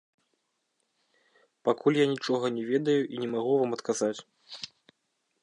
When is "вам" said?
3.61-3.71